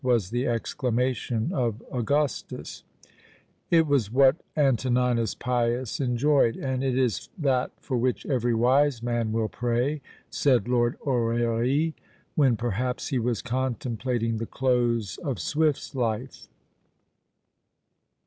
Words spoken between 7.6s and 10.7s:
for which every wise man will pray, said